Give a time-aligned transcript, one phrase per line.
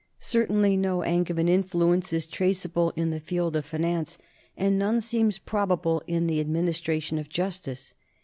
[0.17, 4.17] Certainly no Angevin influence is traceable in the field of finance,
[4.57, 7.93] and none seems probable in the administration of justice.